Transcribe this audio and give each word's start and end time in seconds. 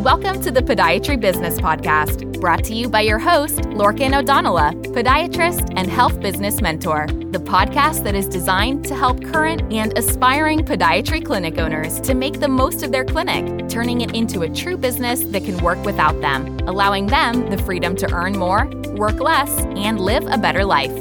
Welcome 0.00 0.40
to 0.44 0.50
the 0.50 0.62
Podiatry 0.62 1.20
Business 1.20 1.60
Podcast, 1.60 2.40
brought 2.40 2.64
to 2.64 2.74
you 2.74 2.88
by 2.88 3.02
your 3.02 3.18
host, 3.18 3.56
Lorcan 3.56 4.18
O'Donnell, 4.18 4.56
podiatrist 4.94 5.74
and 5.76 5.90
health 5.90 6.18
business 6.22 6.62
mentor. 6.62 7.06
The 7.06 7.38
podcast 7.38 8.04
that 8.04 8.14
is 8.14 8.26
designed 8.26 8.86
to 8.86 8.94
help 8.94 9.22
current 9.22 9.60
and 9.70 9.96
aspiring 9.98 10.60
podiatry 10.60 11.22
clinic 11.22 11.58
owners 11.58 12.00
to 12.00 12.14
make 12.14 12.40
the 12.40 12.48
most 12.48 12.82
of 12.82 12.92
their 12.92 13.04
clinic, 13.04 13.68
turning 13.68 14.00
it 14.00 14.14
into 14.14 14.40
a 14.40 14.48
true 14.48 14.78
business 14.78 15.22
that 15.24 15.44
can 15.44 15.62
work 15.62 15.84
without 15.84 16.18
them, 16.22 16.58
allowing 16.60 17.06
them 17.08 17.50
the 17.50 17.58
freedom 17.58 17.94
to 17.96 18.10
earn 18.10 18.38
more, 18.38 18.64
work 18.96 19.20
less, 19.20 19.50
and 19.76 20.00
live 20.00 20.26
a 20.28 20.38
better 20.38 20.64
life. 20.64 20.96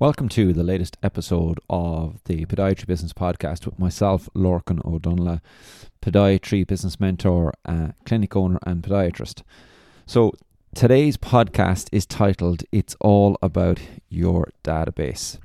Welcome 0.00 0.28
to 0.28 0.52
the 0.52 0.62
latest 0.62 0.96
episode 1.02 1.58
of 1.68 2.20
the 2.26 2.46
Podiatry 2.46 2.86
Business 2.86 3.12
Podcast 3.12 3.66
with 3.66 3.80
myself, 3.80 4.28
Lorcan 4.32 4.84
O'Donnell, 4.84 5.40
podiatry 6.00 6.66
business 6.66 6.98
mentor, 6.98 7.52
uh, 7.64 7.88
clinic 8.04 8.36
owner, 8.36 8.58
and 8.66 8.82
podiatrist. 8.82 9.42
So, 10.06 10.32
today's 10.74 11.16
podcast 11.16 11.88
is 11.92 12.06
titled 12.06 12.64
It's 12.72 12.96
All 13.00 13.38
About 13.42 13.80
Your 14.08 14.48
Database. 14.64 15.38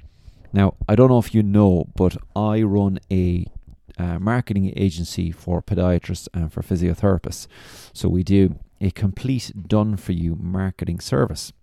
Now, 0.51 0.75
I 0.87 0.95
don't 0.95 1.09
know 1.09 1.19
if 1.19 1.33
you 1.33 1.43
know, 1.43 1.87
but 1.95 2.17
I 2.35 2.61
run 2.61 2.99
a 3.11 3.45
uh, 3.97 4.19
marketing 4.19 4.73
agency 4.75 5.31
for 5.31 5.61
podiatrists 5.61 6.27
and 6.33 6.51
for 6.51 6.61
physiotherapists. 6.61 7.47
So, 7.93 8.09
we 8.09 8.23
do 8.23 8.55
a 8.79 8.91
complete 8.91 9.51
done 9.67 9.97
for 9.97 10.11
you 10.11 10.35
marketing 10.35 10.99
service. 10.99 11.53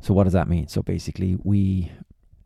So 0.00 0.12
what 0.14 0.24
does 0.24 0.32
that 0.32 0.48
mean? 0.48 0.68
So 0.68 0.82
basically, 0.82 1.36
we 1.42 1.92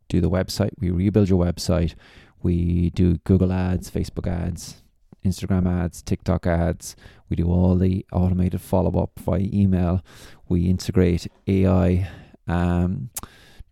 do 0.08 0.20
the 0.20 0.30
website, 0.30 0.70
we 0.78 0.90
rebuild 0.90 1.28
your 1.28 1.44
website, 1.44 1.94
we 2.42 2.90
do 2.90 3.18
Google 3.18 3.52
ads, 3.52 3.90
Facebook 3.90 4.26
ads, 4.26 4.82
Instagram 5.26 5.68
ads, 5.68 6.02
TikTok 6.02 6.46
ads. 6.46 6.96
We 7.28 7.36
do 7.36 7.46
all 7.46 7.76
the 7.76 8.06
automated 8.12 8.60
follow 8.60 9.02
up 9.02 9.18
via 9.18 9.48
email. 9.52 10.02
We 10.48 10.66
integrate 10.66 11.26
AI 11.46 12.08
um, 12.46 13.10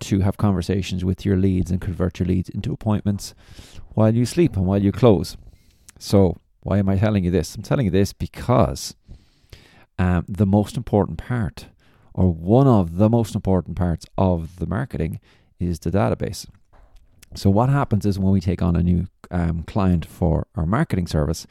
to 0.00 0.20
have 0.20 0.36
conversations 0.36 1.04
with 1.04 1.24
your 1.24 1.36
leads 1.36 1.70
and 1.70 1.80
convert 1.80 2.18
your 2.18 2.26
leads 2.26 2.48
into 2.48 2.72
appointments 2.72 3.34
while 3.94 4.14
you 4.14 4.26
sleep 4.26 4.56
and 4.56 4.66
while 4.66 4.82
you 4.82 4.92
close. 4.92 5.36
So, 5.98 6.36
why 6.62 6.78
am 6.78 6.88
I 6.88 6.96
telling 6.96 7.24
you 7.24 7.30
this? 7.30 7.54
I'm 7.54 7.62
telling 7.62 7.86
you 7.86 7.90
this 7.90 8.12
because 8.12 8.94
um, 9.98 10.24
the 10.28 10.46
most 10.46 10.76
important 10.76 11.18
part 11.18 11.66
or 12.14 12.32
one 12.32 12.66
of 12.66 12.96
the 12.96 13.08
most 13.10 13.34
important 13.34 13.76
parts 13.76 14.06
of 14.16 14.56
the 14.56 14.66
marketing 14.66 15.20
is 15.58 15.80
the 15.80 15.90
database. 15.90 16.46
So, 17.34 17.50
what 17.50 17.68
happens 17.68 18.06
is 18.06 18.18
when 18.18 18.32
we 18.32 18.40
take 18.40 18.62
on 18.62 18.76
a 18.76 18.82
new 18.82 19.06
um, 19.30 19.64
client 19.64 20.06
for 20.06 20.46
our 20.54 20.66
marketing 20.66 21.06
service, 21.06 21.46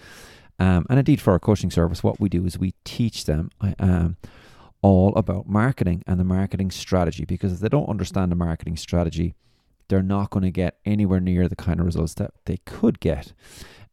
um, 0.59 0.85
and 0.89 0.99
indeed 0.99 1.19
for 1.19 1.31
our 1.31 1.39
coaching 1.39 1.71
service, 1.71 2.03
what 2.03 2.19
we 2.19 2.29
do 2.29 2.45
is 2.45 2.57
we 2.57 2.73
teach 2.83 3.25
them 3.25 3.49
um, 3.79 4.17
all 4.81 5.15
about 5.15 5.47
marketing 5.47 6.03
and 6.05 6.19
the 6.19 6.23
marketing 6.23 6.69
strategy 6.69 7.25
because 7.25 7.53
if 7.53 7.59
they 7.59 7.69
don't 7.69 7.89
understand 7.89 8.31
the 8.31 8.35
marketing 8.35 8.77
strategy, 8.77 9.33
they're 9.87 10.03
not 10.03 10.29
going 10.29 10.43
to 10.43 10.51
get 10.51 10.77
anywhere 10.85 11.19
near 11.19 11.47
the 11.47 11.55
kind 11.55 11.79
of 11.79 11.85
results 11.85 12.13
that 12.15 12.31
they 12.45 12.57
could 12.65 12.99
get. 12.99 13.33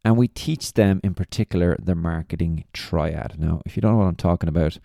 And 0.03 0.17
we 0.17 0.27
teach 0.27 0.73
them 0.73 0.99
in 1.03 1.13
particular 1.13 1.75
the 1.79 1.95
marketing 1.95 2.65
triad. 2.73 3.35
Now, 3.37 3.61
if 3.65 3.75
you 3.75 3.81
don't 3.81 3.93
know 3.93 3.97
what 3.99 4.07
I'm 4.07 4.15
talking 4.15 4.49
about, 4.49 4.79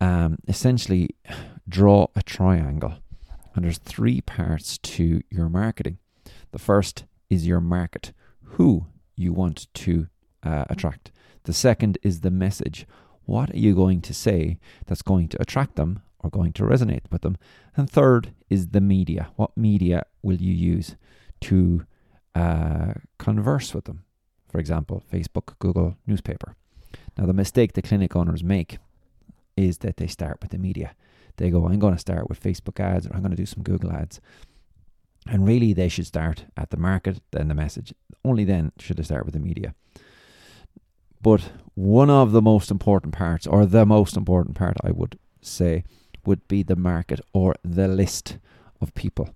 um, 0.00 0.38
essentially 0.48 1.10
draw 1.68 2.06
a 2.16 2.22
triangle. 2.22 2.94
And 3.54 3.64
there's 3.64 3.78
three 3.78 4.20
parts 4.20 4.78
to 4.78 5.20
your 5.30 5.48
marketing. 5.48 5.98
The 6.54 6.60
first 6.60 7.02
is 7.28 7.48
your 7.48 7.60
market, 7.60 8.12
who 8.42 8.86
you 9.16 9.32
want 9.32 9.66
to 9.74 10.06
uh, 10.44 10.66
attract. 10.70 11.10
The 11.42 11.52
second 11.52 11.98
is 12.04 12.20
the 12.20 12.30
message. 12.30 12.86
What 13.24 13.50
are 13.50 13.58
you 13.58 13.74
going 13.74 14.00
to 14.02 14.14
say 14.14 14.60
that's 14.86 15.02
going 15.02 15.26
to 15.30 15.42
attract 15.42 15.74
them 15.74 16.02
or 16.20 16.30
going 16.30 16.52
to 16.52 16.62
resonate 16.62 17.10
with 17.10 17.22
them? 17.22 17.38
And 17.76 17.90
third 17.90 18.34
is 18.50 18.68
the 18.68 18.80
media. 18.80 19.32
What 19.34 19.56
media 19.56 20.06
will 20.22 20.36
you 20.36 20.54
use 20.54 20.94
to 21.40 21.86
uh, 22.36 22.92
converse 23.18 23.74
with 23.74 23.86
them? 23.86 24.04
For 24.48 24.60
example, 24.60 25.02
Facebook, 25.12 25.58
Google, 25.58 25.96
newspaper. 26.06 26.54
Now, 27.18 27.26
the 27.26 27.32
mistake 27.32 27.72
the 27.72 27.82
clinic 27.82 28.14
owners 28.14 28.44
make 28.44 28.78
is 29.56 29.78
that 29.78 29.96
they 29.96 30.06
start 30.06 30.38
with 30.40 30.52
the 30.52 30.58
media. 30.58 30.94
They 31.36 31.50
go, 31.50 31.66
I'm 31.66 31.80
going 31.80 31.94
to 31.94 31.98
start 31.98 32.28
with 32.28 32.40
Facebook 32.40 32.78
ads 32.78 33.08
or 33.08 33.14
I'm 33.14 33.22
going 33.22 33.32
to 33.32 33.36
do 33.36 33.44
some 33.44 33.64
Google 33.64 33.90
ads. 33.90 34.20
And 35.26 35.46
really, 35.46 35.72
they 35.72 35.88
should 35.88 36.06
start 36.06 36.44
at 36.56 36.70
the 36.70 36.76
market, 36.76 37.20
then 37.30 37.48
the 37.48 37.54
message. 37.54 37.94
Only 38.24 38.44
then 38.44 38.72
should 38.78 38.98
they 38.98 39.02
start 39.02 39.24
with 39.24 39.34
the 39.34 39.40
media. 39.40 39.74
But 41.22 41.50
one 41.74 42.10
of 42.10 42.32
the 42.32 42.42
most 42.42 42.70
important 42.70 43.14
parts, 43.14 43.46
or 43.46 43.64
the 43.64 43.86
most 43.86 44.16
important 44.16 44.56
part, 44.56 44.76
I 44.84 44.90
would 44.90 45.18
say, 45.40 45.84
would 46.26 46.46
be 46.48 46.62
the 46.62 46.76
market 46.76 47.20
or 47.32 47.54
the 47.64 47.88
list 47.88 48.38
of 48.80 48.94
people. 48.94 49.30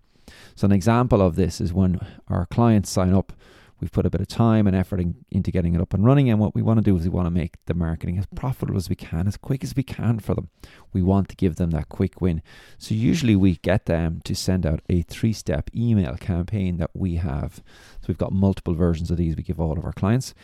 So, 0.55 0.67
an 0.67 0.73
example 0.73 1.23
of 1.23 1.37
this 1.37 1.61
is 1.61 1.73
when 1.73 1.99
our 2.29 2.45
clients 2.47 2.91
sign 2.91 3.15
up 3.15 3.33
We've 3.81 3.93
put 3.93 4.07
a 4.07 4.11
bit 4.11 4.21
of 4.21 4.27
time 4.27 4.67
and 4.67 4.75
effort 4.75 5.01
in, 5.01 5.15
into 5.31 5.53
getting 5.53 5.75
it 5.75 5.81
up 5.81 5.95
and 5.95 6.05
running. 6.05 6.29
And 6.29 6.41
what 6.41 6.55
we 6.55 6.63
want 6.63 6.79
to 6.79 6.83
do 6.83 6.97
is 6.97 7.05
we 7.05 7.11
want 7.11 7.27
to 7.27 7.31
make 7.31 7.55
the 7.67 7.75
marketing 7.75 8.19
as 8.19 8.27
profitable 8.35 8.77
as 8.77 8.89
we 8.89 8.97
can, 8.97 9.29
as 9.29 9.37
quick 9.37 9.63
as 9.63 9.77
we 9.77 9.85
can 9.85 10.19
for 10.19 10.35
them. 10.35 10.49
We 10.93 11.03
want 11.03 11.29
to 11.29 11.37
give 11.37 11.57
them 11.57 11.71
that 11.71 11.89
quick 11.89 12.21
win. 12.21 12.43
So 12.79 12.95
usually 12.95 13.37
we 13.37 13.57
get 13.57 13.87
them 13.87 14.21
to 14.25 14.35
send 14.35 14.67
out 14.67 14.81
a 14.89 15.03
three 15.03 15.33
step 15.33 15.71
email 15.75 16.17
campaign 16.17 16.79
that 16.79 16.91
we 16.95 17.17
have. 17.17 17.57
So 17.57 18.07
we've 18.09 18.19
got 18.19 18.33
multiple 18.33 18.75
versions 18.75 19.11
of 19.11 19.17
these 19.17 19.37
we 19.37 19.43
give 19.43 19.61
all 19.61 19.79
of 19.79 19.85
our 19.85 19.93
clients. 19.93 20.35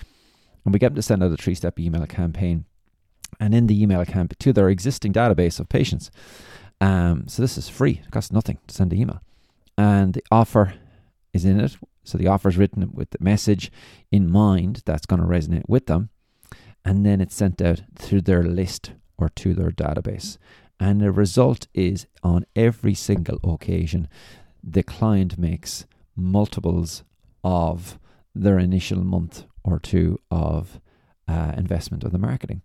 And 0.65 0.73
we 0.73 0.79
get 0.79 0.91
them 0.91 0.97
to 0.97 1.03
send 1.03 1.23
out 1.23 1.33
a 1.33 1.37
three 1.37 1.55
step 1.55 1.79
email 1.81 2.07
campaign. 2.07 2.67
And 3.41 3.53
in 3.53 3.67
the 3.67 3.83
email 3.83 4.05
campaign 4.05 4.37
to 4.39 4.53
their 4.53 4.69
existing 4.69 5.13
database 5.13 5.59
of 5.59 5.69
patients. 5.69 6.13
Um, 6.81 7.27
so 7.27 7.43
this 7.43 7.59
is 7.59 7.69
free, 7.69 8.03
it 8.05 8.11
costs 8.11 8.33
nothing 8.33 8.59
to 8.67 8.75
send 8.75 8.91
the 8.91 9.01
email. 9.01 9.21
And 9.77 10.15
the 10.15 10.23
offer 10.31 10.75
is 11.33 11.45
in 11.45 11.59
it 11.59 11.77
so 12.05 12.19
the 12.19 12.29
offer 12.29 12.49
is 12.49 12.57
written 12.57 12.91
with 12.93 13.11
the 13.11 13.19
message 13.21 13.73
in 14.13 14.31
mind 14.31 14.83
that's 14.85 15.07
going 15.07 15.21
to 15.21 15.27
resonate 15.27 15.69
with 15.69 15.87
them. 15.87 16.11
And 16.85 17.05
then 17.05 17.21
it's 17.21 17.35
sent 17.35 17.63
out 17.63 17.83
through 17.97 18.23
their 18.23 18.43
list 18.43 18.93
or 19.17 19.31
to 19.31 19.55
their 19.55 19.71
database. 19.71 20.37
And 20.79 21.01
the 21.01 21.11
result 21.11 21.67
is 21.73 22.07
on 22.23 22.45
every 22.55 22.95
single 22.95 23.39
occasion, 23.43 24.09
the 24.63 24.83
client 24.83 25.39
makes 25.39 25.87
multiples 26.15 27.05
of 27.43 27.99
their 28.35 28.59
initial 28.59 29.03
month 29.03 29.45
or 29.63 29.79
two 29.79 30.19
of 30.31 30.81
uh, 31.27 31.53
investment 31.57 32.05
of 32.05 32.13
the 32.13 32.19
marketing. 32.19 32.63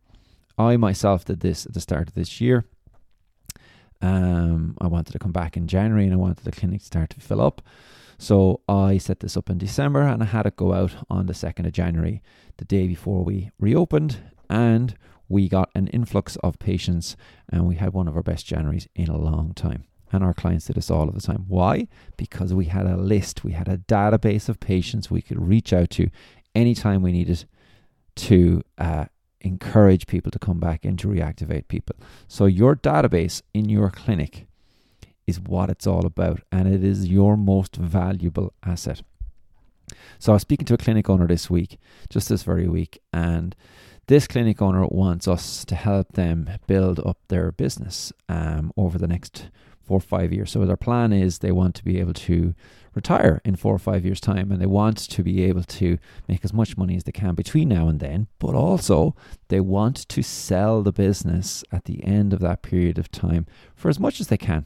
I 0.58 0.76
myself 0.76 1.24
did 1.24 1.40
this 1.40 1.66
at 1.66 1.74
the 1.74 1.80
start 1.80 2.10
of 2.10 2.16
this 2.16 2.42
year. 2.42 2.66
Um, 4.02 4.78
I 4.82 4.88
wanted 4.88 5.12
to 5.14 5.20
come 5.20 5.32
back 5.32 5.56
in 5.56 5.68
January 5.68 6.06
and 6.06 6.14
I 6.14 6.18
wanted 6.18 6.44
the 6.44 6.52
clinic 6.52 6.80
to 6.82 6.86
start 6.86 7.10
to 7.12 7.20
fill 7.20 7.42
up. 7.42 7.62
So 8.22 8.60
I 8.68 8.98
set 8.98 9.22
this 9.22 9.38
up 9.38 9.50
in 9.50 9.58
December 9.58 10.02
and 10.02 10.22
I 10.22 10.26
had 10.26 10.46
it 10.46 10.58
go 10.58 10.74
out 10.74 10.94
on 11.10 11.28
the 11.28 11.34
2nd 11.34 11.66
of 11.66 11.72
January, 11.72 12.22
the 12.58 12.66
day 12.66 12.86
before 12.86 13.24
we 13.24 13.50
reopened. 13.58 14.18
And 14.50 14.94
we 15.30 15.48
got 15.48 15.70
an 15.74 15.88
influx 15.88 16.36
of 16.38 16.60
patients 16.60 17.16
and 17.48 17.66
we 17.66 17.76
had 17.76 17.94
one 17.94 18.10
of 18.10 18.18
our 18.18 18.22
best 18.22 18.46
Januaries 18.46 18.88
in 18.94 19.08
a 19.08 19.18
long 19.18 19.54
time. 19.54 19.86
And 20.12 20.22
our 20.22 20.34
clients 20.34 20.66
did 20.66 20.76
this 20.76 20.92
all 20.92 21.08
of 21.08 21.16
the 21.16 21.22
time. 21.22 21.46
Why? 21.48 21.88
Because 22.18 22.54
we 22.54 22.66
had 22.66 22.86
a 22.86 22.98
list, 22.98 23.46
we 23.46 23.54
had 23.54 23.70
a 23.70 23.78
database 23.78 24.50
of 24.50 24.60
patients 24.60 25.10
we 25.10 25.22
could 25.22 25.42
reach 25.42 25.72
out 25.72 25.90
to 25.92 26.10
anytime 26.54 27.02
we 27.02 27.14
needed 27.14 27.46
to 28.16 28.62
uh, 28.78 29.06
encourage 29.40 30.08
people 30.08 30.32
to 30.32 30.40
come 30.40 30.60
back 30.60 30.84
and 30.84 31.00
to 31.00 31.08
reactivate 31.08 31.70
people. 31.70 31.96
So, 32.28 32.46
your 32.48 32.76
database 32.76 33.44
in 33.54 33.70
your 33.70 33.92
clinic 33.92 34.49
is 35.30 35.40
what 35.40 35.70
it's 35.70 35.88
all 35.88 36.06
about, 36.06 36.42
and 36.52 36.68
it 36.68 36.84
is 36.84 37.08
your 37.08 37.38
most 37.38 37.76
valuable 37.76 38.54
asset. 38.66 39.02
So 40.20 40.34
I 40.34 40.36
was 40.36 40.42
speaking 40.42 40.66
to 40.66 40.74
a 40.74 40.78
clinic 40.78 41.10
owner 41.10 41.28
this 41.28 41.50
week, 41.50 41.80
just 42.10 42.30
this 42.30 42.44
very 42.44 42.68
week, 42.68 43.00
and 43.14 43.56
this 44.08 44.28
clinic 44.28 44.62
owner 44.62 44.86
wants 44.88 45.28
us 45.28 45.64
to 45.66 45.76
help 45.76 46.14
them 46.14 46.50
build 46.68 47.00
up 47.00 47.20
their 47.28 47.52
business 47.52 48.12
um, 48.28 48.74
over 48.76 48.98
the 48.98 49.08
next 49.08 49.50
four 49.90 49.98
or 49.98 50.02
five 50.02 50.34
years. 50.34 50.52
So 50.52 50.66
their 50.66 50.78
plan 50.78 51.14
is 51.14 51.40
they 51.40 51.52
want 51.52 51.76
to 51.76 51.84
be 51.84 52.00
able 52.00 52.14
to 52.14 52.54
retire 52.94 53.42
in 53.46 53.56
four 53.56 53.74
or 53.74 53.80
five 53.80 54.06
years' 54.06 54.22
time, 54.22 54.52
and 54.52 54.62
they 54.62 54.68
want 54.68 54.98
to 54.98 55.24
be 55.24 55.44
able 55.44 55.64
to 55.64 55.98
make 56.28 56.44
as 56.44 56.54
much 56.54 56.78
money 56.78 56.96
as 56.96 57.04
they 57.04 57.12
can 57.12 57.36
between 57.36 57.70
now 57.70 57.88
and 57.88 58.00
then. 58.00 58.28
But 58.40 58.56
also, 58.56 59.16
they 59.48 59.60
want 59.60 60.08
to 60.10 60.22
sell 60.24 60.82
the 60.84 60.92
business 60.92 61.64
at 61.72 61.86
the 61.86 62.04
end 62.04 62.34
of 62.34 62.40
that 62.40 62.62
period 62.62 62.98
of 62.98 63.12
time 63.12 63.46
for 63.76 63.90
as 63.90 64.00
much 64.00 64.20
as 64.20 64.28
they 64.28 64.38
can. 64.38 64.66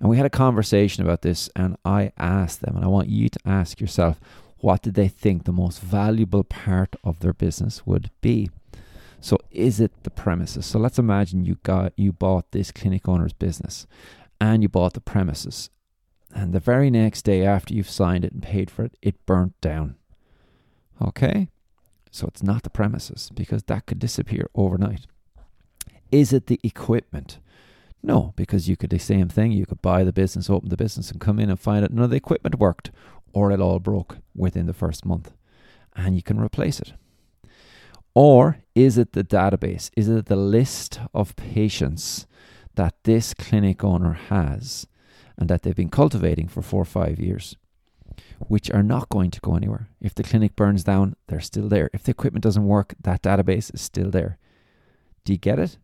And 0.00 0.08
we 0.08 0.16
had 0.16 0.26
a 0.26 0.30
conversation 0.30 1.02
about 1.02 1.22
this, 1.22 1.50
and 1.56 1.76
I 1.84 2.12
asked 2.16 2.60
them, 2.60 2.76
and 2.76 2.84
I 2.84 2.88
want 2.88 3.08
you 3.08 3.28
to 3.28 3.40
ask 3.44 3.80
yourself, 3.80 4.20
what 4.58 4.82
did 4.82 4.94
they 4.94 5.08
think 5.08 5.44
the 5.44 5.52
most 5.52 5.80
valuable 5.80 6.44
part 6.44 6.96
of 7.04 7.20
their 7.20 7.32
business 7.32 7.86
would 7.86 8.10
be? 8.20 8.50
So 9.20 9.38
is 9.50 9.80
it 9.80 9.92
the 10.02 10.10
premises? 10.10 10.66
So 10.66 10.78
let's 10.78 10.98
imagine 10.98 11.44
you 11.44 11.58
got 11.62 11.92
you 11.96 12.12
bought 12.12 12.52
this 12.52 12.70
clinic 12.70 13.08
owner's 13.08 13.32
business 13.32 13.86
and 14.40 14.62
you 14.62 14.68
bought 14.68 14.94
the 14.94 15.00
premises. 15.00 15.70
And 16.34 16.52
the 16.52 16.60
very 16.60 16.90
next 16.90 17.22
day 17.22 17.44
after 17.44 17.74
you've 17.74 17.90
signed 17.90 18.24
it 18.24 18.32
and 18.32 18.42
paid 18.42 18.70
for 18.70 18.84
it, 18.84 18.96
it 19.02 19.26
burnt 19.26 19.60
down. 19.60 19.96
Okay? 21.02 21.48
So 22.10 22.26
it's 22.26 22.42
not 22.42 22.62
the 22.62 22.70
premises 22.70 23.30
because 23.34 23.64
that 23.64 23.86
could 23.86 23.98
disappear 23.98 24.48
overnight. 24.54 25.06
Is 26.10 26.32
it 26.32 26.46
the 26.46 26.60
equipment? 26.62 27.38
No, 28.02 28.32
because 28.36 28.68
you 28.68 28.76
could 28.76 28.90
the 28.90 28.98
same 28.98 29.28
thing. 29.28 29.52
You 29.52 29.66
could 29.66 29.82
buy 29.82 30.04
the 30.04 30.12
business, 30.12 30.48
open 30.48 30.68
the 30.68 30.76
business, 30.76 31.10
and 31.10 31.20
come 31.20 31.38
in 31.38 31.50
and 31.50 31.58
find 31.58 31.84
out 31.84 31.92
none 31.92 32.04
of 32.04 32.10
the 32.10 32.16
equipment 32.16 32.58
worked 32.58 32.90
or 33.32 33.50
it 33.50 33.60
all 33.60 33.78
broke 33.78 34.18
within 34.34 34.66
the 34.66 34.72
first 34.72 35.04
month. 35.04 35.32
And 35.94 36.14
you 36.14 36.22
can 36.22 36.40
replace 36.40 36.80
it. 36.80 36.92
Or 38.14 38.58
is 38.74 38.98
it 38.98 39.12
the 39.12 39.24
database? 39.24 39.90
Is 39.96 40.08
it 40.08 40.26
the 40.26 40.36
list 40.36 41.00
of 41.12 41.36
patients 41.36 42.26
that 42.74 42.94
this 43.04 43.34
clinic 43.34 43.84
owner 43.84 44.12
has 44.12 44.86
and 45.36 45.48
that 45.48 45.62
they've 45.62 45.74
been 45.74 45.90
cultivating 45.90 46.48
for 46.48 46.62
four 46.62 46.82
or 46.82 46.86
five 46.86 47.18
years, 47.18 47.56
which 48.38 48.70
are 48.70 48.82
not 48.82 49.08
going 49.08 49.30
to 49.32 49.40
go 49.40 49.54
anywhere? 49.54 49.88
If 50.00 50.14
the 50.14 50.22
clinic 50.22 50.56
burns 50.56 50.84
down, 50.84 51.16
they're 51.26 51.40
still 51.40 51.68
there. 51.68 51.90
If 51.92 52.04
the 52.04 52.12
equipment 52.12 52.44
doesn't 52.44 52.66
work, 52.66 52.94
that 53.02 53.22
database 53.22 53.72
is 53.74 53.80
still 53.80 54.10
there. 54.10 54.38
Do 55.24 55.32
you 55.32 55.38
get 55.38 55.58
it? 55.58 55.78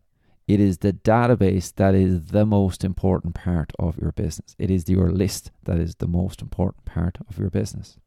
It 0.47 0.59
is 0.59 0.79
the 0.79 0.93
database 0.93 1.73
that 1.75 1.95
is 1.95 2.27
the 2.27 2.45
most 2.45 2.83
important 2.83 3.33
part 3.33 3.73
of 3.79 3.97
your 3.97 4.11
business. 4.11 4.55
It 4.59 4.69
is 4.69 4.87
your 4.87 5.09
list 5.09 5.51
that 5.63 5.79
is 5.79 5.95
the 5.95 6.07
most 6.07 6.41
important 6.41 6.85
part 6.85 7.17
of 7.27 7.39
your 7.39 7.49
business. 7.49 7.97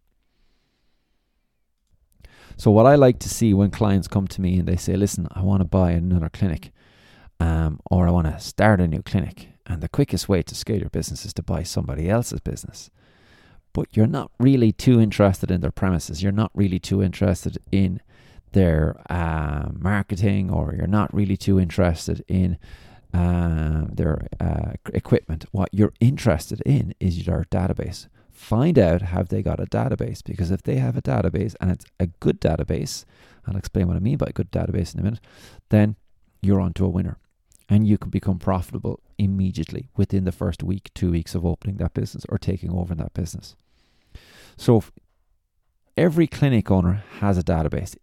So, 2.56 2.70
what 2.70 2.86
I 2.86 2.94
like 2.94 3.18
to 3.20 3.28
see 3.28 3.54
when 3.54 3.70
clients 3.70 4.08
come 4.08 4.28
to 4.28 4.40
me 4.40 4.58
and 4.58 4.68
they 4.68 4.76
say, 4.76 4.96
Listen, 4.96 5.28
I 5.32 5.42
want 5.42 5.60
to 5.60 5.64
buy 5.64 5.92
another 5.92 6.28
clinic 6.28 6.72
um, 7.40 7.80
or 7.90 8.06
I 8.08 8.10
want 8.10 8.26
to 8.26 8.38
start 8.40 8.80
a 8.80 8.88
new 8.88 9.02
clinic. 9.02 9.48
And 9.66 9.80
the 9.80 9.88
quickest 9.88 10.28
way 10.28 10.42
to 10.42 10.54
scale 10.54 10.80
your 10.80 10.90
business 10.90 11.24
is 11.24 11.34
to 11.34 11.42
buy 11.42 11.62
somebody 11.62 12.08
else's 12.08 12.40
business. 12.40 12.90
But 13.72 13.96
you're 13.96 14.06
not 14.06 14.30
really 14.38 14.72
too 14.72 15.00
interested 15.00 15.50
in 15.50 15.60
their 15.60 15.70
premises. 15.70 16.22
You're 16.22 16.32
not 16.32 16.50
really 16.54 16.78
too 16.78 17.02
interested 17.02 17.58
in 17.70 18.00
their 18.52 19.00
uh, 19.10 19.68
marketing, 19.72 20.50
or 20.50 20.74
you're 20.76 20.86
not 20.86 21.12
really 21.14 21.36
too 21.36 21.58
interested 21.60 22.24
in 22.28 22.58
um, 23.14 23.90
their 23.92 24.26
uh, 24.40 24.72
equipment. 24.92 25.44
What 25.52 25.70
you're 25.72 25.94
interested 26.00 26.60
in 26.66 26.94
is 27.00 27.26
your 27.26 27.46
database. 27.50 28.08
Find 28.30 28.78
out 28.78 29.02
have 29.02 29.28
they 29.28 29.42
got 29.42 29.60
a 29.60 29.66
database? 29.66 30.22
Because 30.24 30.50
if 30.50 30.62
they 30.62 30.76
have 30.76 30.96
a 30.96 31.02
database 31.02 31.56
and 31.60 31.70
it's 31.70 31.86
a 31.98 32.06
good 32.06 32.40
database 32.40 33.04
i'll 33.46 33.56
explain 33.56 33.88
what 33.88 33.96
i 33.96 34.00
mean 34.00 34.18
by 34.18 34.26
a 34.28 34.32
good 34.32 34.50
database 34.52 34.92
in 34.92 35.00
a 35.00 35.02
minute 35.02 35.20
then 35.70 35.96
you're 36.40 36.60
onto 36.60 36.84
a 36.84 36.88
winner. 36.88 37.18
And 37.68 37.86
you 37.86 37.98
can 37.98 38.10
become 38.10 38.38
profitable 38.38 39.00
immediately 39.18 39.90
within 39.96 40.24
the 40.24 40.32
first 40.32 40.62
week 40.62 40.90
two 40.94 41.10
weeks 41.10 41.34
of 41.34 41.44
opening 41.44 41.76
that 41.76 41.92
business 41.92 42.24
or 42.28 42.38
taking 42.38 42.70
over 42.70 42.94
that 42.94 43.12
business. 43.12 43.56
So 44.56 44.82
every 45.96 46.26
clinic 46.26 46.70
owner 46.70 47.04
has 47.20 47.36
a 47.36 47.42
database 47.42 47.94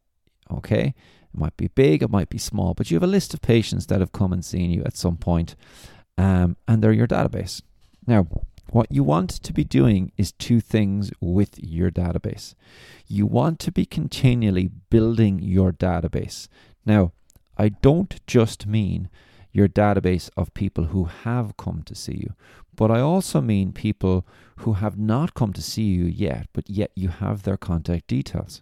okay 0.51 0.93
it 1.33 1.39
might 1.39 1.55
be 1.57 1.67
big 1.67 2.01
it 2.01 2.09
might 2.09 2.29
be 2.29 2.37
small 2.37 2.73
but 2.73 2.89
you 2.89 2.95
have 2.95 3.03
a 3.03 3.07
list 3.07 3.33
of 3.33 3.41
patients 3.41 3.87
that 3.87 3.99
have 3.99 4.11
come 4.11 4.31
and 4.33 4.43
seen 4.43 4.71
you 4.71 4.83
at 4.83 4.97
some 4.97 5.17
point 5.17 5.55
um, 6.17 6.55
and 6.67 6.81
they're 6.81 6.91
your 6.91 7.07
database 7.07 7.61
now 8.07 8.27
what 8.71 8.91
you 8.91 9.03
want 9.03 9.29
to 9.29 9.53
be 9.53 9.63
doing 9.63 10.11
is 10.17 10.31
two 10.31 10.59
things 10.59 11.11
with 11.21 11.57
your 11.63 11.91
database. 11.91 12.55
You 13.07 13.25
want 13.25 13.59
to 13.59 13.71
be 13.71 13.85
continually 13.85 14.69
building 14.89 15.39
your 15.39 15.71
database. 15.71 16.47
Now, 16.85 17.13
I 17.57 17.69
don't 17.69 18.19
just 18.27 18.65
mean 18.65 19.09
your 19.51 19.67
database 19.67 20.29
of 20.35 20.53
people 20.53 20.85
who 20.85 21.05
have 21.05 21.55
come 21.57 21.83
to 21.85 21.95
see 21.95 22.17
you, 22.17 22.33
but 22.75 22.91
I 22.91 22.99
also 22.99 23.39
mean 23.39 23.71
people 23.71 24.25
who 24.57 24.73
have 24.73 24.97
not 24.97 25.33
come 25.33 25.53
to 25.53 25.61
see 25.61 25.83
you 25.83 26.05
yet, 26.05 26.47
but 26.51 26.69
yet 26.69 26.91
you 26.95 27.07
have 27.07 27.43
their 27.43 27.57
contact 27.57 28.07
details. 28.07 28.61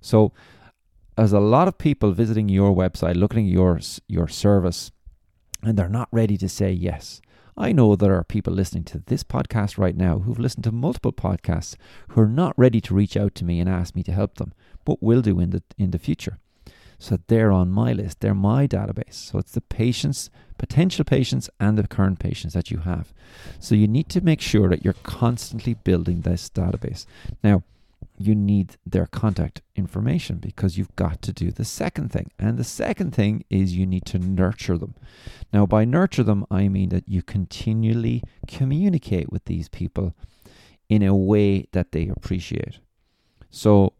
So, 0.00 0.32
as 1.18 1.32
a 1.32 1.40
lot 1.40 1.66
of 1.66 1.76
people 1.76 2.12
visiting 2.12 2.48
your 2.48 2.74
website, 2.74 3.16
looking 3.16 3.46
at 3.46 3.52
your 3.52 3.80
your 4.06 4.28
service, 4.28 4.92
and 5.62 5.76
they're 5.76 5.88
not 5.88 6.08
ready 6.12 6.38
to 6.38 6.48
say 6.48 6.70
yes. 6.70 7.20
I 7.56 7.72
know 7.72 7.96
there 7.96 8.14
are 8.14 8.22
people 8.22 8.52
listening 8.52 8.84
to 8.84 9.02
this 9.04 9.24
podcast 9.24 9.78
right 9.78 9.96
now 9.96 10.20
who've 10.20 10.38
listened 10.38 10.62
to 10.64 10.72
multiple 10.72 11.12
podcasts 11.12 11.74
who 12.10 12.20
are 12.20 12.28
not 12.28 12.56
ready 12.56 12.80
to 12.82 12.94
reach 12.94 13.16
out 13.16 13.34
to 13.34 13.44
me 13.44 13.58
and 13.58 13.68
ask 13.68 13.96
me 13.96 14.04
to 14.04 14.12
help 14.12 14.36
them, 14.36 14.52
but 14.84 15.02
will 15.02 15.20
do 15.20 15.40
in 15.40 15.50
the 15.50 15.62
in 15.76 15.90
the 15.90 15.98
future. 15.98 16.38
So 17.00 17.18
they're 17.26 17.52
on 17.52 17.70
my 17.70 17.92
list. 17.92 18.20
They're 18.20 18.34
my 18.34 18.68
database. 18.68 19.14
So 19.14 19.38
it's 19.38 19.52
the 19.52 19.60
patients, 19.60 20.30
potential 20.56 21.04
patients, 21.04 21.50
and 21.58 21.76
the 21.76 21.86
current 21.88 22.20
patients 22.20 22.54
that 22.54 22.70
you 22.70 22.78
have. 22.78 23.12
So 23.58 23.74
you 23.74 23.88
need 23.88 24.08
to 24.10 24.20
make 24.20 24.40
sure 24.40 24.68
that 24.68 24.84
you're 24.84 25.02
constantly 25.02 25.74
building 25.74 26.20
this 26.20 26.48
database. 26.48 27.06
Now, 27.42 27.62
you 28.16 28.34
need 28.34 28.76
their 28.84 29.06
contact 29.06 29.62
information 29.76 30.38
because 30.38 30.76
you've 30.76 30.94
got 30.96 31.22
to 31.22 31.32
do 31.32 31.50
the 31.50 31.64
second 31.64 32.10
thing. 32.10 32.30
And 32.38 32.58
the 32.58 32.64
second 32.64 33.14
thing 33.14 33.44
is 33.48 33.76
you 33.76 33.86
need 33.86 34.04
to 34.06 34.18
nurture 34.18 34.76
them. 34.76 34.94
Now, 35.52 35.66
by 35.66 35.84
nurture 35.84 36.24
them, 36.24 36.44
I 36.50 36.68
mean 36.68 36.88
that 36.88 37.08
you 37.08 37.22
continually 37.22 38.22
communicate 38.46 39.30
with 39.30 39.44
these 39.44 39.68
people 39.68 40.14
in 40.88 41.02
a 41.02 41.14
way 41.14 41.66
that 41.72 41.92
they 41.92 42.08
appreciate. 42.08 42.80
So, 43.50 43.94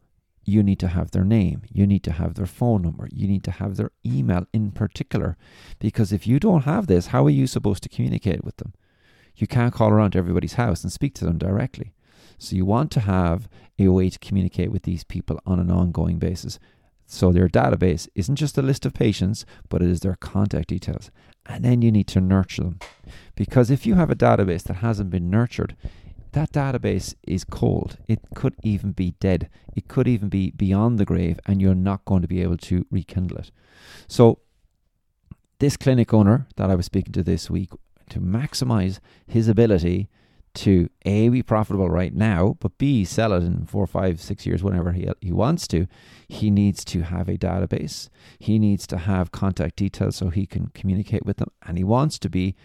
you 0.45 0.63
need 0.63 0.79
to 0.81 0.89
have 0.89 1.11
their 1.11 1.25
name, 1.25 1.63
you 1.71 1.87
need 1.87 2.03
to 2.05 2.13
have 2.13 2.35
their 2.35 2.47
phone 2.47 2.81
number, 2.81 3.07
you 3.13 3.29
need 3.29 3.45
to 3.45 3.51
have 3.51 3.77
their 3.77 3.91
email 4.05 4.47
in 4.55 4.71
particular. 4.71 5.37
Because 5.79 6.11
if 6.11 6.27
you 6.27 6.41
don't 6.41 6.65
have 6.65 6.87
this, 6.87 7.09
how 7.09 7.27
are 7.27 7.31
you 7.31 7.47
supposed 7.47 7.83
to 7.83 7.89
communicate 7.91 8.43
with 8.43 8.57
them? 8.57 8.73
You 9.37 9.47
can't 9.47 9.75
call 9.75 9.91
around 9.91 10.13
to 10.13 10.19
everybody's 10.19 10.55
house 10.55 10.83
and 10.83 10.91
speak 10.91 11.15
to 11.17 11.27
them 11.27 11.37
directly. 11.37 11.93
So 12.39 12.57
you 12.57 12.65
want 12.65 12.91
to 12.93 13.01
have 13.01 13.49
a 13.79 13.89
way 13.89 14.11
to 14.11 14.19
communicate 14.19 14.73
with 14.73 14.83
these 14.83 15.05
people 15.05 15.41
on 15.45 15.59
an 15.59 15.71
ongoing 15.71 16.19
basis. 16.19 16.59
So 17.07 17.33
their 17.33 17.49
database 17.49 18.09
isn't 18.15 18.37
just 18.37 18.59
a 18.59 18.63
list 18.63 18.85
of 18.85 18.93
patients, 18.93 19.47
but 19.69 19.83
it 19.83 19.89
is 19.89 20.01
their 20.01 20.17
contact 20.17 20.69
details. 20.69 21.11
And 21.47 21.65
then 21.65 21.81
you 21.83 21.91
need 21.91 22.07
to 22.09 22.21
nurture 22.21 22.65
them. 22.65 22.79
Because 23.35 23.71
if 23.71 23.87
you 23.87 23.95
have 23.95 24.11
a 24.11 24.17
database 24.17 24.65
that 24.65 24.75
hasn't 24.75 25.11
been 25.11 25.31
nurtured, 25.31 25.75
that 26.33 26.53
database 26.53 27.15
is 27.27 27.45
cold. 27.45 27.97
It 28.07 28.21
could 28.35 28.55
even 28.63 28.93
be 28.93 29.13
dead. 29.21 29.49
It 29.75 29.89
could 29.89 30.07
even 30.07 30.29
be 30.29 30.51
beyond 30.51 30.99
the 30.99 31.07
grave, 31.07 31.41
and 31.47 31.63
you're 31.63 31.75
not 31.75 32.05
going 32.05 32.23
to 32.23 32.29
be 32.29 32.43
able 32.43 32.59
to 32.59 32.87
rekindle 32.91 33.39
it. 33.39 33.51
So, 34.07 34.41
this 35.59 35.77
clinic 35.77 36.13
owner 36.13 36.47
that 36.57 36.71
I 36.71 36.75
was 36.75 36.87
speaking 36.87 37.13
to 37.15 37.23
this 37.23 37.51
week, 37.51 37.71
to 38.11 38.21
maximize 38.21 39.01
his 39.27 39.49
ability 39.49 40.09
to 40.59 40.91
A, 41.05 41.29
be 41.29 41.43
profitable 41.43 41.89
right 41.89 42.13
now, 42.13 42.57
but 42.59 42.79
B, 42.79 43.05
sell 43.05 43.33
it 43.33 43.45
in 43.45 43.65
four, 43.65 43.87
five, 43.87 44.21
six 44.21 44.45
years, 44.45 44.63
whenever 44.63 44.91
he, 44.91 45.09
he 45.21 45.31
wants 45.31 45.69
to, 45.69 45.87
he 46.27 46.51
needs 46.51 46.85
to 46.87 47.03
have 47.03 47.29
a 47.29 47.39
database. 47.39 48.09
He 48.41 48.59
needs 48.59 48.85
to 48.89 48.99
have 48.99 49.31
contact 49.31 49.77
details 49.77 50.17
so 50.17 50.31
he 50.31 50.47
can 50.47 50.73
communicate 50.75 51.25
with 51.25 51.37
them. 51.37 51.53
And 51.65 51.79
he 51.79 51.85
wants 51.85 52.19
to 52.19 52.29
be 52.29 52.57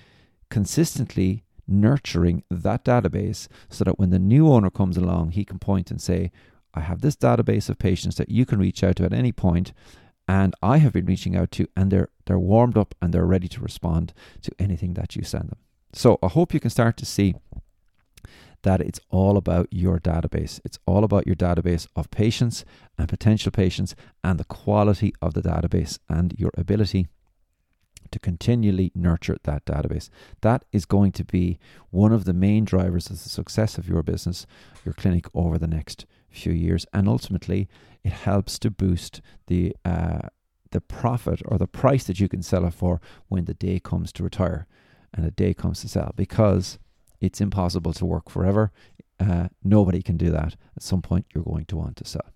consistently 0.49 1.43
nurturing 1.67 2.43
that 2.49 2.83
database 2.83 3.47
so 3.69 3.83
that 3.83 3.99
when 3.99 4.09
the 4.09 4.19
new 4.19 4.51
owner 4.51 4.71
comes 4.71 4.97
along, 4.97 5.31
he 5.31 5.45
can 5.45 5.59
point 5.59 5.91
and 5.91 6.01
say, 6.01 6.31
I 6.73 6.79
have 6.79 7.01
this 7.01 7.15
database 7.15 7.69
of 7.69 7.77
patients 7.77 8.15
that 8.15 8.29
you 8.29 8.45
can 8.45 8.57
reach 8.57 8.83
out 8.83 8.95
to 8.95 9.05
at 9.05 9.13
any 9.13 9.31
point, 9.31 9.71
and 10.27 10.55
I 10.63 10.77
have 10.77 10.93
been 10.93 11.05
reaching 11.05 11.35
out 11.35 11.51
to, 11.51 11.67
and 11.77 11.91
they're 11.91 12.09
they're 12.25 12.39
warmed 12.39 12.77
up 12.77 12.95
and 13.01 13.13
they're 13.13 13.25
ready 13.25 13.47
to 13.49 13.61
respond 13.61 14.13
to 14.41 14.51
anything 14.57 14.95
that 14.95 15.15
you 15.15 15.23
send 15.23 15.49
them. 15.49 15.59
So 15.93 16.17
I 16.23 16.27
hope 16.29 16.53
you 16.53 16.59
can 16.59 16.71
start 16.71 16.97
to 16.97 17.05
see 17.05 17.35
that 18.63 18.81
it's 18.81 18.99
all 19.09 19.37
about 19.37 19.67
your 19.71 19.99
database. 19.99 20.59
It's 20.65 20.79
all 20.85 21.03
about 21.03 21.27
your 21.27 21.35
database 21.35 21.87
of 21.95 22.09
patients 22.09 22.65
and 22.97 23.07
potential 23.07 23.51
patients 23.51 23.95
and 24.23 24.39
the 24.39 24.45
quality 24.45 25.13
of 25.21 25.33
the 25.33 25.41
database 25.41 25.99
and 26.09 26.33
your 26.37 26.51
ability 26.57 27.07
to 28.11 28.19
continually 28.19 28.91
nurture 28.95 29.37
that 29.43 29.65
database. 29.65 30.09
That 30.41 30.65
is 30.71 30.85
going 30.85 31.11
to 31.13 31.25
be 31.25 31.59
one 31.89 32.13
of 32.13 32.25
the 32.25 32.33
main 32.33 32.63
drivers 32.63 33.09
of 33.09 33.21
the 33.21 33.29
success 33.29 33.77
of 33.77 33.87
your 33.87 34.03
business, 34.03 34.45
your 34.85 34.93
clinic 34.93 35.25
over 35.33 35.57
the 35.57 35.67
next 35.67 36.05
few 36.29 36.53
years. 36.53 36.85
And 36.93 37.07
ultimately, 37.07 37.67
it 38.03 38.11
helps 38.11 38.59
to 38.59 38.71
boost 38.71 39.21
the 39.47 39.75
uh, 39.83 40.29
the 40.71 40.81
profit 40.81 41.39
or 41.45 41.59
the 41.59 41.67
price 41.67 42.05
that 42.05 42.19
you 42.19 42.27
can 42.27 42.41
sell 42.41 42.65
it 42.65 42.73
for 42.73 42.99
when 43.27 43.45
the 43.45 43.53
day 43.53 43.79
comes 43.79 44.11
to 44.11 44.23
retire 44.23 44.65
and 45.13 45.23
the 45.23 45.29
day 45.29 45.53
comes 45.53 45.81
to 45.81 45.87
sell 45.87 46.11
because 46.15 46.79
it's 47.23 47.39
impossible 47.39 47.93
to 47.93 48.05
work 48.05 48.29
forever. 48.29 48.71
Uh, 49.17 49.47
nobody 49.63 50.01
can 50.01 50.17
do 50.17 50.29
that. 50.29 50.57
At 50.75 50.83
some 50.83 51.01
point, 51.01 51.25
you're 51.33 51.43
going 51.43 51.65
to 51.65 51.77
want 51.77 51.95
to 51.95 52.05
sell. 52.05 52.29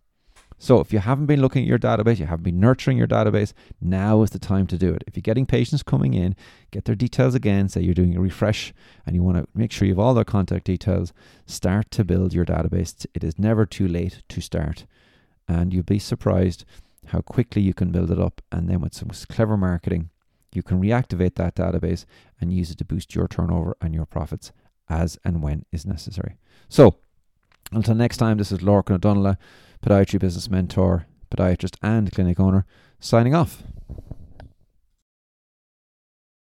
So, 0.59 0.79
if 0.79 0.93
you 0.93 0.99
haven't 0.99 1.25
been 1.25 1.41
looking 1.41 1.63
at 1.63 1.67
your 1.67 1.77
database, 1.77 2.19
you 2.19 2.25
haven't 2.25 2.45
been 2.45 2.59
nurturing 2.59 2.97
your 2.97 3.05
database, 3.05 3.51
now 3.81 4.23
is 4.23 4.31
the 4.31 4.39
time 4.39 4.65
to 4.67 4.77
do 4.77 4.93
it. 4.93 5.03
If 5.05 5.15
you're 5.15 5.21
getting 5.21 5.45
patients 5.45 5.83
coming 5.83 6.13
in, 6.13 6.35
get 6.71 6.85
their 6.85 6.95
details 6.95 7.35
again, 7.35 7.67
say 7.67 7.81
you're 7.81 7.93
doing 7.93 8.15
a 8.15 8.21
refresh 8.21 8.73
and 9.05 9.13
you 9.13 9.21
want 9.21 9.37
to 9.37 9.47
make 9.53 9.71
sure 9.71 9.85
you 9.85 9.93
have 9.93 9.99
all 9.99 10.15
their 10.15 10.23
contact 10.23 10.65
details, 10.65 11.13
start 11.45 11.91
to 11.91 12.05
build 12.05 12.33
your 12.33 12.45
database. 12.45 13.05
It 13.13 13.23
is 13.23 13.37
never 13.37 13.65
too 13.65 13.87
late 13.87 14.23
to 14.29 14.41
start. 14.41 14.85
And 15.49 15.73
you'll 15.73 15.83
be 15.83 15.99
surprised 15.99 16.65
how 17.07 17.21
quickly 17.21 17.61
you 17.61 17.73
can 17.73 17.91
build 17.91 18.09
it 18.09 18.19
up. 18.19 18.41
And 18.51 18.69
then, 18.69 18.79
with 18.79 18.95
some 18.95 19.09
clever 19.29 19.57
marketing, 19.57 20.09
you 20.53 20.63
can 20.63 20.81
reactivate 20.81 21.35
that 21.35 21.55
database 21.55 22.05
and 22.39 22.53
use 22.53 22.71
it 22.71 22.77
to 22.77 22.85
boost 22.85 23.13
your 23.13 23.27
turnover 23.27 23.75
and 23.81 23.93
your 23.93 24.05
profits 24.05 24.51
as 24.89 25.17
and 25.23 25.41
when 25.41 25.65
is 25.71 25.85
necessary. 25.85 26.37
So, 26.69 26.97
until 27.71 27.95
next 27.95 28.17
time, 28.17 28.37
this 28.37 28.51
is 28.51 28.59
Lorcan 28.59 28.95
O'Donnell, 28.95 29.35
Podiatry 29.83 30.19
Business 30.19 30.49
Mentor. 30.49 31.05
podiatrist 31.29 31.75
and 31.81 32.11
clinic 32.11 32.39
owner, 32.39 32.65
signing 32.99 33.35
off. 33.35 33.63